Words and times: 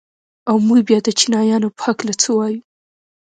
او 0.49 0.55
موږ 0.65 0.79
بيا 0.87 0.99
د 1.03 1.09
چينايانو 1.19 1.73
په 1.75 1.81
هکله 1.87 2.13
څه 2.21 2.29
وايو؟ 2.37 2.61